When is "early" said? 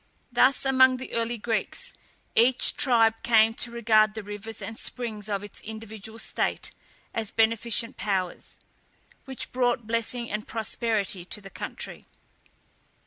1.13-1.37